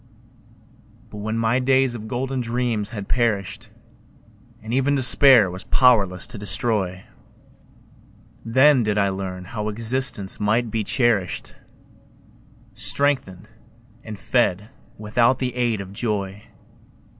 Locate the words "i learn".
8.97-9.45